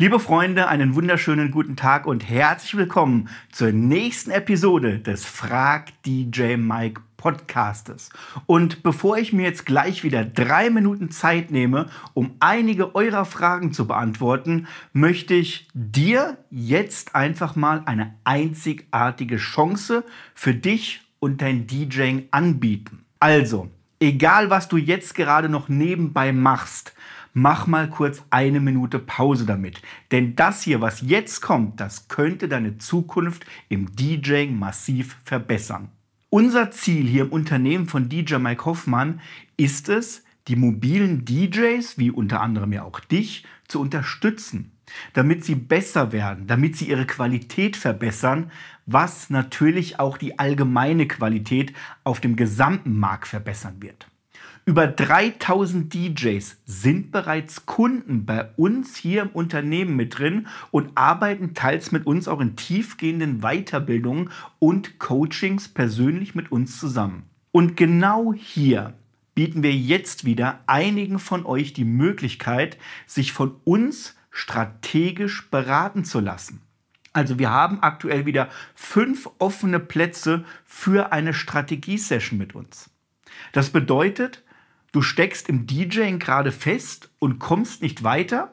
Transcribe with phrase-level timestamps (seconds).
[0.00, 6.56] Liebe Freunde, einen wunderschönen guten Tag und herzlich willkommen zur nächsten Episode des Frag DJ
[6.56, 8.08] Mike Podcastes.
[8.46, 13.74] Und bevor ich mir jetzt gleich wieder drei Minuten Zeit nehme, um einige eurer Fragen
[13.74, 20.04] zu beantworten, möchte ich dir jetzt einfach mal eine einzigartige Chance
[20.34, 23.04] für dich und dein DJing anbieten.
[23.18, 23.68] Also,
[24.00, 26.94] egal was du jetzt gerade noch nebenbei machst,
[27.32, 29.82] mach mal kurz eine Minute Pause damit.
[30.10, 35.88] Denn das hier, was jetzt kommt, das könnte deine Zukunft im DJing massiv verbessern.
[36.28, 39.20] Unser Ziel hier im Unternehmen von DJ Mike Hoffmann
[39.56, 44.72] ist es, die mobilen DJs, wie unter anderem ja auch dich, zu unterstützen,
[45.12, 48.50] damit sie besser werden, damit sie ihre Qualität verbessern,
[48.86, 51.72] was natürlich auch die allgemeine Qualität
[52.04, 54.09] auf dem gesamten Markt verbessern wird.
[54.70, 61.54] Über 3000 DJs sind bereits Kunden bei uns hier im Unternehmen mit drin und arbeiten
[61.54, 67.24] teils mit uns auch in tiefgehenden Weiterbildungen und Coachings persönlich mit uns zusammen.
[67.50, 68.94] Und genau hier
[69.34, 76.20] bieten wir jetzt wieder einigen von euch die Möglichkeit, sich von uns strategisch beraten zu
[76.20, 76.62] lassen.
[77.12, 82.88] Also wir haben aktuell wieder fünf offene Plätze für eine Strategiesession mit uns.
[83.50, 84.44] Das bedeutet,
[84.92, 88.52] du steckst im DJing gerade fest und kommst nicht weiter,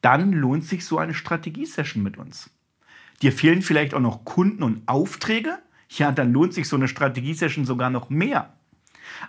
[0.00, 2.50] dann lohnt sich so eine Strategiesession mit uns.
[3.22, 7.64] Dir fehlen vielleicht auch noch Kunden und Aufträge, ja, dann lohnt sich so eine Strategiesession
[7.64, 8.52] sogar noch mehr.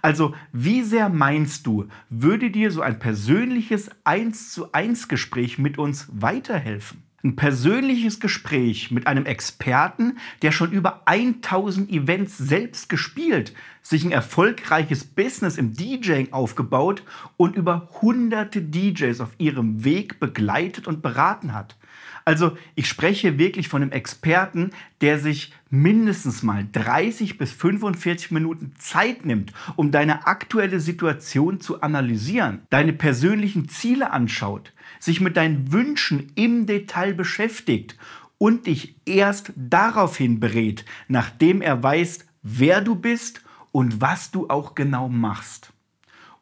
[0.00, 5.78] Also, wie sehr meinst du, würde dir so ein persönliches 1 zu 1 Gespräch mit
[5.78, 7.02] uns weiterhelfen?
[7.24, 14.10] Ein persönliches Gespräch mit einem Experten, der schon über 1000 Events selbst gespielt, sich ein
[14.10, 17.04] erfolgreiches Business im DJing aufgebaut
[17.36, 21.76] und über hunderte DJs auf ihrem Weg begleitet und beraten hat.
[22.24, 24.70] Also ich spreche wirklich von einem Experten,
[25.00, 31.80] der sich mindestens mal 30 bis 45 Minuten Zeit nimmt, um deine aktuelle Situation zu
[31.80, 37.96] analysieren, deine persönlichen Ziele anschaut, sich mit deinen Wünschen im Detail beschäftigt
[38.38, 43.42] und dich erst daraufhin berät, nachdem er weiß, wer du bist
[43.72, 45.72] und was du auch genau machst.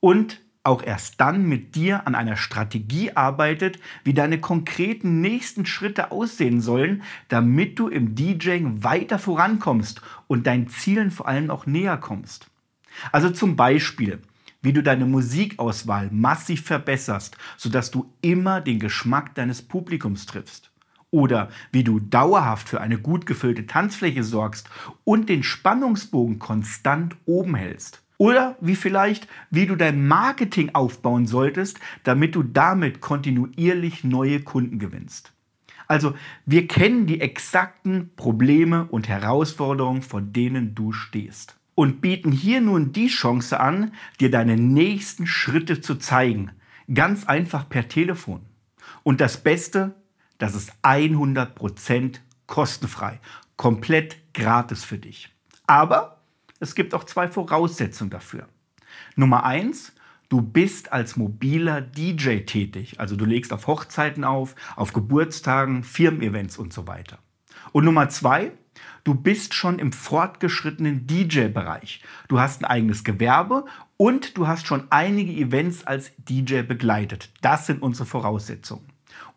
[0.00, 6.10] Und auch erst dann mit dir an einer Strategie arbeitet, wie deine konkreten nächsten Schritte
[6.10, 11.96] aussehen sollen, damit du im DJing weiter vorankommst und deinen Zielen vor allem auch näher
[11.96, 12.48] kommst.
[13.12, 14.20] Also zum Beispiel,
[14.62, 20.72] wie du deine Musikauswahl massiv verbesserst, sodass du immer den Geschmack deines Publikums triffst.
[21.12, 24.68] Oder wie du dauerhaft für eine gut gefüllte Tanzfläche sorgst
[25.04, 28.02] und den Spannungsbogen konstant oben hältst.
[28.18, 34.78] Oder wie vielleicht, wie du dein Marketing aufbauen solltest, damit du damit kontinuierlich neue Kunden
[34.78, 35.32] gewinnst.
[35.88, 36.14] Also
[36.46, 41.56] wir kennen die exakten Probleme und Herausforderungen, vor denen du stehst.
[41.74, 46.50] Und bieten hier nun die Chance an, dir deine nächsten Schritte zu zeigen.
[46.92, 48.40] Ganz einfach per Telefon.
[49.02, 49.94] Und das Beste,
[50.38, 52.16] das ist 100%
[52.46, 53.20] kostenfrei.
[53.56, 55.28] Komplett gratis für dich.
[55.66, 56.15] Aber
[56.60, 58.48] es gibt auch zwei Voraussetzungen dafür.
[59.14, 59.92] Nummer eins,
[60.28, 62.98] du bist als mobiler DJ tätig.
[63.00, 67.18] Also du legst auf Hochzeiten auf, auf Geburtstagen, Firmen-Events und so weiter.
[67.72, 68.52] Und Nummer zwei,
[69.04, 72.02] du bist schon im fortgeschrittenen DJ-Bereich.
[72.28, 73.64] Du hast ein eigenes Gewerbe
[73.96, 77.30] und du hast schon einige Events als DJ begleitet.
[77.40, 78.86] Das sind unsere Voraussetzungen.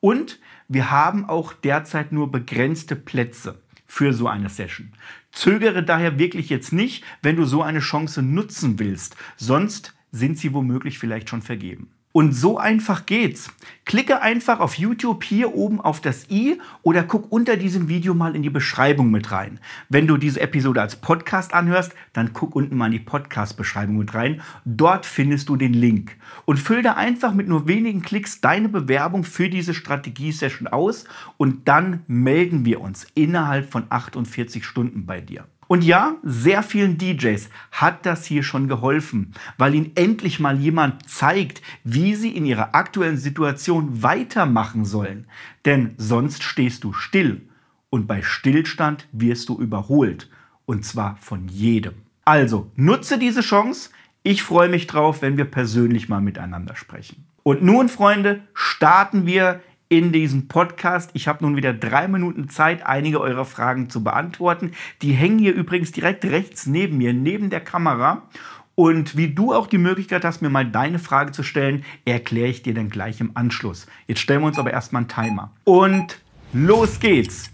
[0.00, 4.92] Und wir haben auch derzeit nur begrenzte Plätze für so eine Session.
[5.32, 10.52] Zögere daher wirklich jetzt nicht, wenn du so eine Chance nutzen willst, sonst sind sie
[10.52, 11.90] womöglich vielleicht schon vergeben.
[12.12, 13.50] Und so einfach geht's.
[13.84, 18.34] Klicke einfach auf YouTube hier oben auf das i oder guck unter diesem Video mal
[18.34, 19.60] in die Beschreibung mit rein.
[19.88, 24.14] Wenn du diese Episode als Podcast anhörst, dann guck unten mal in die Podcast-Beschreibung mit
[24.14, 24.40] rein.
[24.64, 26.16] Dort findest du den Link.
[26.46, 31.04] Und füll da einfach mit nur wenigen Klicks deine Bewerbung für diese Strategie-Session aus
[31.36, 35.46] und dann melden wir uns innerhalb von 48 Stunden bei dir.
[35.68, 41.08] Und ja, sehr vielen DJs hat das hier schon geholfen, weil ihnen endlich mal jemand
[41.08, 45.26] zeigt, wie sie in ihrer aktuellen Situation weitermachen sollen.
[45.66, 47.42] Denn sonst stehst du still
[47.90, 50.30] und bei Stillstand wirst du überholt.
[50.64, 51.94] Und zwar von jedem.
[52.24, 53.90] Also nutze diese Chance.
[54.22, 57.24] Ich freue mich drauf, wenn wir persönlich mal miteinander sprechen.
[57.42, 61.10] Und nun, Freunde, starten wir in diesem Podcast.
[61.14, 64.72] Ich habe nun wieder drei Minuten Zeit, einige eurer Fragen zu beantworten.
[65.02, 68.28] Die hängen hier übrigens direkt rechts neben mir, neben der Kamera.
[68.74, 72.62] Und wie du auch die Möglichkeit hast, mir mal deine Frage zu stellen, erkläre ich
[72.62, 73.86] dir dann gleich im Anschluss.
[74.06, 75.52] Jetzt stellen wir uns aber erstmal einen Timer.
[75.64, 76.20] Und
[76.52, 77.50] los geht's.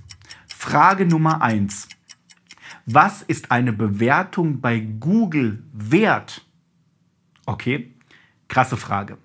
[0.46, 1.88] Frage Nummer 1.
[2.87, 6.44] Was ist eine Bewertung bei Google wert?
[7.46, 7.94] Okay,
[8.48, 9.16] krasse Frage.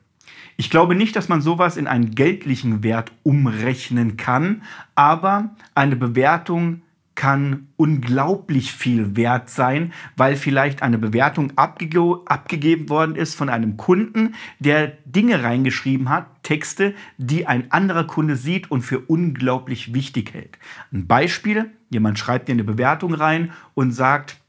[0.59, 4.63] Ich glaube nicht, dass man sowas in einen geldlichen Wert umrechnen kann,
[4.93, 6.81] aber eine Bewertung
[7.15, 13.77] kann unglaublich viel wert sein, weil vielleicht eine Bewertung abge abgegeben worden ist von einem
[13.77, 20.33] Kunden, der Dinge reingeschrieben hat, Texte, die ein anderer Kunde sieht und für unglaublich wichtig
[20.33, 20.59] hält.
[20.91, 24.41] Ein Beispiel, jemand schreibt dir eine Bewertung rein und sagt,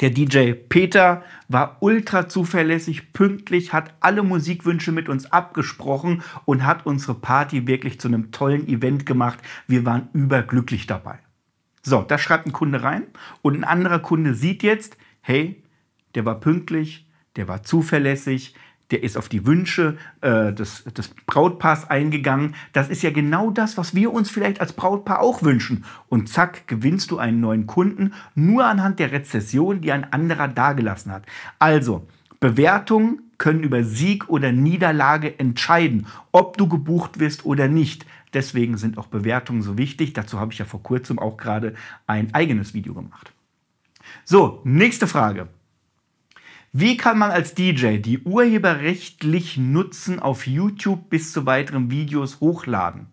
[0.00, 6.84] der DJ Peter war ultra zuverlässig, pünktlich, hat alle Musikwünsche mit uns abgesprochen und hat
[6.86, 9.38] unsere Party wirklich zu einem tollen Event gemacht.
[9.66, 11.18] Wir waren überglücklich dabei.
[11.82, 13.04] So, da schreibt ein Kunde rein
[13.42, 15.62] und ein anderer Kunde sieht jetzt, hey,
[16.14, 18.54] der war pünktlich, der war zuverlässig,
[18.90, 22.54] der ist auf die Wünsche äh, des, des Brautpaars eingegangen.
[22.72, 25.84] Das ist ja genau das, was wir uns vielleicht als Brautpaar auch wünschen.
[26.08, 31.12] Und zack, gewinnst du einen neuen Kunden nur anhand der Rezession, die ein anderer dagelassen
[31.12, 31.24] hat.
[31.58, 32.06] Also,
[32.38, 38.06] Bewertungen können über Sieg oder Niederlage entscheiden, ob du gebucht wirst oder nicht.
[38.34, 40.12] Deswegen sind auch Bewertungen so wichtig.
[40.12, 41.74] Dazu habe ich ja vor kurzem auch gerade
[42.06, 43.32] ein eigenes Video gemacht.
[44.24, 45.48] So, nächste Frage.
[46.78, 53.06] Wie kann man als DJ die urheberrechtlich Nutzen auf YouTube bis zu weiteren Videos hochladen?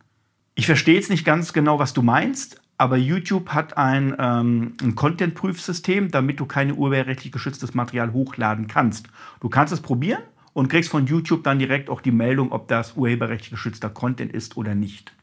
[0.54, 4.95] Ich verstehe jetzt nicht ganz genau, was du meinst, aber YouTube hat ein, ähm, ein
[4.95, 9.07] Content-Prüfsystem, damit du keine urheberrechtlich geschütztes Material hochladen kannst.
[9.39, 12.98] Du kannst es probieren und kriegst von YouTube dann direkt auch die Meldung, ob das
[12.98, 15.13] urheberrechtlich geschützter Content ist oder nicht.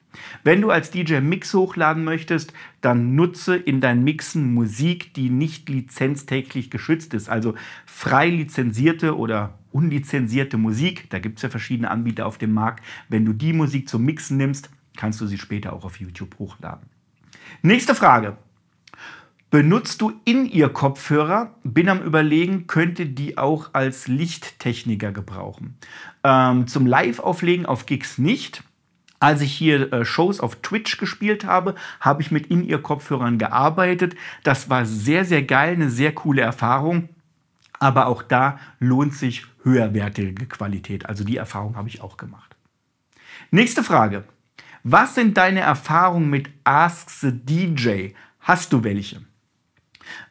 [0.43, 5.69] Wenn du als DJ Mix hochladen möchtest, dann nutze in deinen Mixen Musik, die nicht
[5.69, 7.29] lizenztäglich geschützt ist.
[7.29, 7.55] Also
[7.87, 11.09] frei lizenzierte oder unlizenzierte Musik.
[11.11, 12.85] Da gibt es ja verschiedene Anbieter auf dem Markt.
[13.09, 16.87] Wenn du die Musik zum Mixen nimmst, kannst du sie später auch auf YouTube hochladen.
[17.63, 18.37] Nächste Frage.
[19.51, 21.57] Benutzt du In-Ear-Kopfhörer?
[21.65, 25.77] Bin am Überlegen, könnte die auch als Lichttechniker gebrauchen.
[26.23, 28.63] Ähm, zum Live-Auflegen auf Gigs nicht.
[29.21, 34.17] Als ich hier äh, Shows auf Twitch gespielt habe, habe ich mit In-Ear-Kopfhörern gearbeitet.
[34.43, 37.11] Das war sehr, sehr geil, eine sehr coole Erfahrung.
[37.79, 41.07] Aber auch da lohnt sich höherwertige Qualität.
[41.07, 42.57] Also die Erfahrung habe ich auch gemacht.
[43.51, 44.25] Nächste Frage.
[44.85, 48.15] Was sind deine Erfahrungen mit Ask the DJ?
[48.41, 49.21] Hast du welche?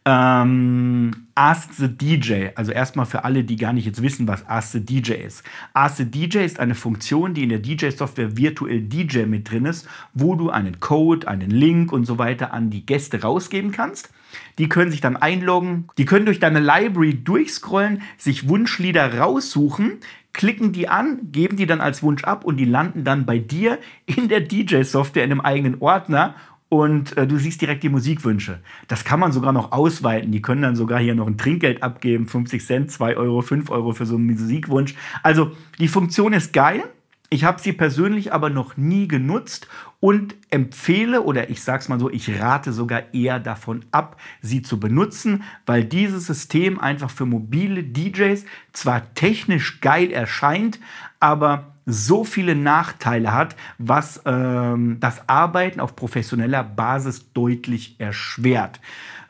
[0.06, 4.72] Ähm, Ask the DJ, also erstmal für alle, die gar nicht jetzt wissen, was Ask
[4.72, 5.44] the DJ ist.
[5.74, 9.88] Ask the DJ ist eine Funktion, die in der DJ-Software virtuell DJ mit drin ist,
[10.14, 14.12] wo du einen Code, einen Link und so weiter an die Gäste rausgeben kannst.
[14.58, 20.00] Die können sich dann einloggen, die können durch deine Library durchscrollen, sich Wunschlieder raussuchen,
[20.34, 23.80] klicken die an, geben die dann als Wunsch ab und die landen dann bei dir
[24.06, 26.36] in der DJ-Software in einem eigenen Ordner
[26.70, 28.60] und äh, du siehst direkt die Musikwünsche.
[28.88, 30.32] Das kann man sogar noch ausweiten.
[30.32, 33.92] Die können dann sogar hier noch ein Trinkgeld abgeben, 50 Cent, 2 Euro, 5 Euro
[33.94, 34.94] für so einen Musikwunsch.
[35.24, 36.84] Also die Funktion ist geil.
[37.32, 39.68] Ich habe sie persönlich aber noch nie genutzt
[40.00, 44.64] und empfehle oder ich sage es mal so, ich rate sogar eher davon ab, sie
[44.64, 50.80] zu benutzen, weil dieses System einfach für mobile DJs zwar technisch geil erscheint,
[51.20, 58.80] aber so viele Nachteile hat, was ähm, das Arbeiten auf professioneller Basis deutlich erschwert.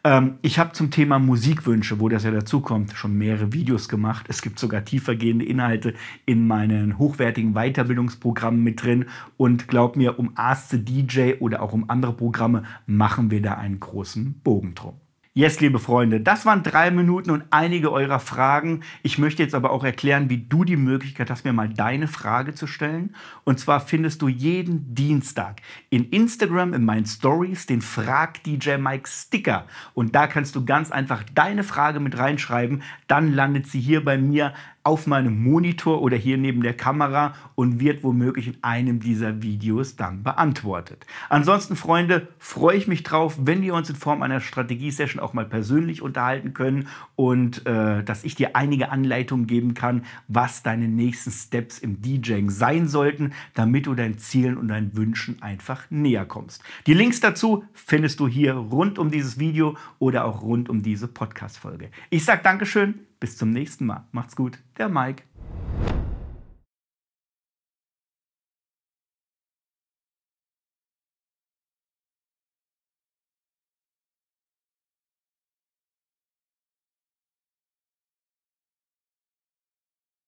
[0.03, 4.25] Ähm, ich habe zum Thema Musikwünsche, wo das ja dazu kommt, schon mehrere Videos gemacht.
[4.29, 5.93] Es gibt sogar tiefergehende Inhalte
[6.25, 9.05] in meinen hochwertigen Weiterbildungsprogrammen mit drin.
[9.38, 13.55] Und glaub mir, um Ask the DJ oder auch um andere Programme machen wir da
[13.55, 14.93] einen großen Bogen drum.
[15.36, 18.81] Yes, liebe Freunde, das waren drei Minuten und einige eurer Fragen.
[19.03, 22.55] Ich möchte jetzt aber auch erklären, wie du die Möglichkeit hast, mir mal deine Frage
[22.55, 23.15] zu stellen.
[23.43, 29.07] Und zwar findest du jeden Dienstag in Instagram in meinen Stories den Frag DJ Mike
[29.07, 29.67] Sticker.
[29.93, 32.81] Und da kannst du ganz einfach deine Frage mit reinschreiben.
[33.07, 34.55] Dann landet sie hier bei mir
[34.89, 39.96] auf meinem Monitor oder hier neben der Kamera und wird womöglich in einem dieser Videos
[39.96, 41.05] dann beantwortet.
[41.29, 45.46] Ansonsten, Freunde, freue ich mich drauf, wenn wir uns in Form einer Strategie-Session auch mal
[45.46, 51.29] persönlich unterhalten können und äh, dass ich dir einige Anleitungen geben kann, was deine nächsten
[51.29, 56.63] Steps im DJing sein sollten, damit du deinen Zielen und deinen Wünschen einfach näher kommst.
[56.88, 61.08] Die Links dazu findest du hier rund um dieses Video oder auch rund um diese
[61.08, 61.91] Podcast-Folge.
[62.10, 64.05] Ich sage Dankeschön bis zum nächsten Mal.
[64.11, 65.23] Macht's gut, der Mike.